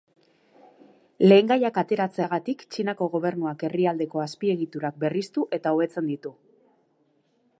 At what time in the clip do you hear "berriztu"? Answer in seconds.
5.05-5.47